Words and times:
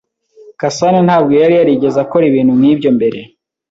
Gasanantabwo 0.59 1.31
yari 1.41 1.53
yarigeze 1.59 1.97
akora 2.05 2.23
ibintu 2.27 2.53
nkibyo 2.59 2.89
mbere. 2.97 3.19